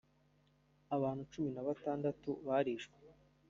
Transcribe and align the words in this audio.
abantu 0.95 1.21
cumi 1.31 1.49
na 1.55 1.65
batandatu 1.67 2.29
barishwe 2.47 2.97